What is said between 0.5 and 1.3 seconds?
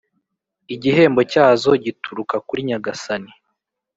igihembo